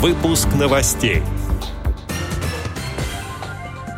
[0.00, 1.20] Выпуск новостей.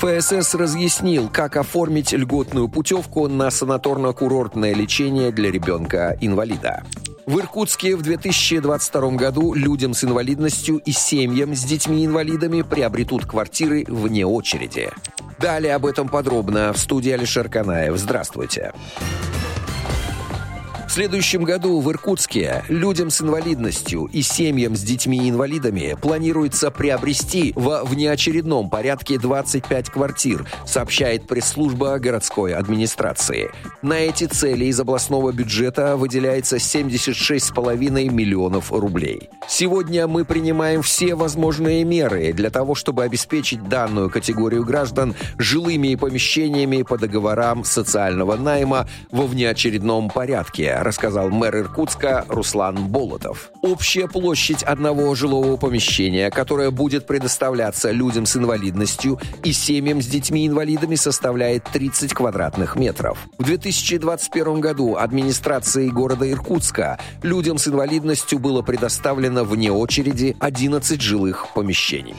[0.00, 6.84] ФСС разъяснил, как оформить льготную путевку на санаторно-курортное лечение для ребенка-инвалида.
[7.26, 14.24] В Иркутске в 2022 году людям с инвалидностью и семьям с детьми-инвалидами приобретут квартиры вне
[14.24, 14.90] очереди.
[15.40, 17.96] Далее об этом подробно в студии Алишер Канаев.
[17.98, 18.72] Здравствуйте.
[18.72, 19.27] Здравствуйте.
[20.98, 28.68] Следующем году в Иркутске людям с инвалидностью и семьям с детьми-инвалидами планируется приобрести во внеочередном
[28.68, 33.52] порядке 25 квартир, сообщает пресс-служба городской администрации.
[33.80, 39.30] На эти цели из областного бюджета выделяется 76,5 миллионов рублей.
[39.46, 46.82] Сегодня мы принимаем все возможные меры для того, чтобы обеспечить данную категорию граждан жилыми помещениями
[46.82, 53.50] по договорам социального найма во внеочередном порядке, рассказал мэр Иркутска Руслан Болотов.
[53.62, 60.94] Общая площадь одного жилого помещения, которое будет предоставляться людям с инвалидностью и семьям с детьми-инвалидами,
[60.94, 63.18] составляет 30 квадратных метров.
[63.38, 71.48] В 2021 году администрацией города Иркутска людям с инвалидностью было предоставлено вне очереди 11 жилых
[71.54, 72.16] помещений.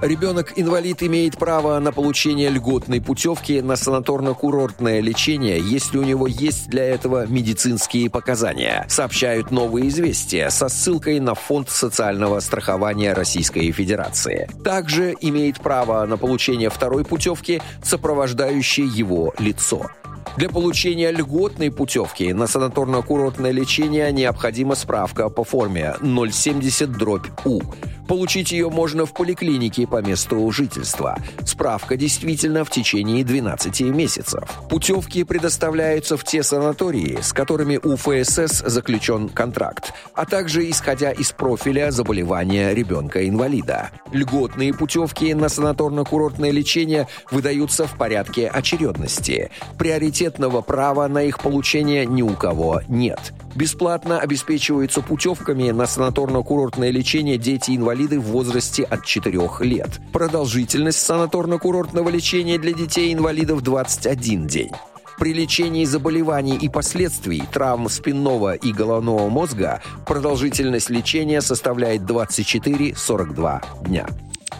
[0.00, 6.84] Ребенок-инвалид имеет право на получение льготной путевки на санаторно-курортное лечение, если у него есть для
[6.84, 14.48] этого медицинские показания, сообщают новые известия со ссылкой на Фонд социального страхования Российской Федерации.
[14.62, 19.90] Также имеет право на получение второй путевки сопровождающее его лицо.
[20.36, 27.62] Для получения льготной путевки на санаторно-курортное лечение необходима справка по форме 070-У
[28.08, 31.18] Получить ее можно в поликлинике по месту жительства.
[31.44, 34.44] Справка действительно в течение 12 месяцев.
[34.70, 41.32] Путевки предоставляются в те санатории, с которыми у ФСС заключен контракт, а также исходя из
[41.32, 43.90] профиля заболевания ребенка-инвалида.
[44.10, 49.50] Льготные путевки на санаторно-курортное лечение выдаются в порядке очередности.
[49.76, 53.34] Приоритетного права на их получение ни у кого нет.
[53.54, 60.00] Бесплатно обеспечиваются путевками на санаторно-курортное лечение дети-инвалиды в возрасте от 4 лет.
[60.12, 64.70] Продолжительность санаторно-курортного лечения для детей-инвалидов 21 день.
[65.18, 74.06] При лечении заболеваний и последствий травм спинного и головного мозга продолжительность лечения составляет 24-42 дня.